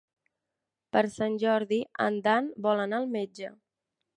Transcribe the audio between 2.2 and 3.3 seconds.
Dan vol anar al